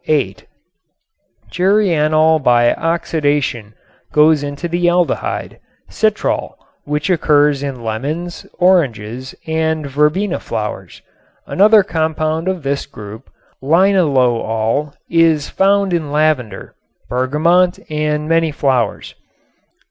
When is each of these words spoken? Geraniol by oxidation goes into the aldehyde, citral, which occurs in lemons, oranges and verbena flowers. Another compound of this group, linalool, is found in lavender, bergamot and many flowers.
Geraniol 1.51 2.39
by 2.39 2.73
oxidation 2.73 3.75
goes 4.11 4.41
into 4.41 4.67
the 4.67 4.87
aldehyde, 4.89 5.59
citral, 5.91 6.55
which 6.85 7.11
occurs 7.11 7.61
in 7.61 7.83
lemons, 7.83 8.47
oranges 8.57 9.35
and 9.45 9.85
verbena 9.85 10.39
flowers. 10.39 11.03
Another 11.45 11.83
compound 11.83 12.47
of 12.47 12.63
this 12.63 12.87
group, 12.87 13.29
linalool, 13.61 14.91
is 15.07 15.49
found 15.51 15.93
in 15.93 16.11
lavender, 16.11 16.73
bergamot 17.07 17.77
and 17.91 18.27
many 18.27 18.51
flowers. 18.51 19.13